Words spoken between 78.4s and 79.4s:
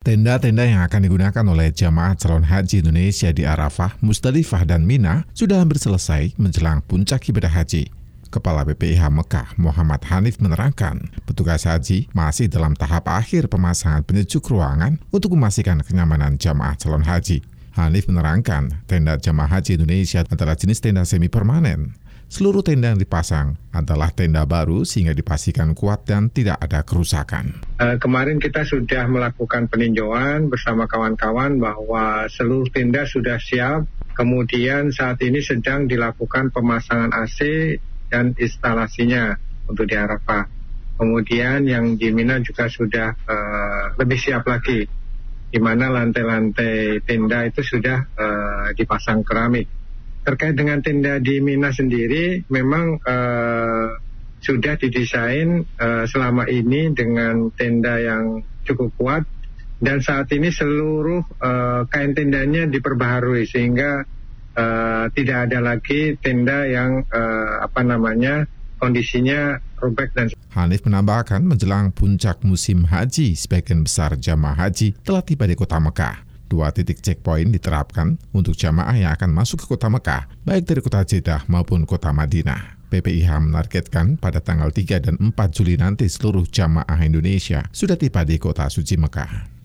jamaah yang akan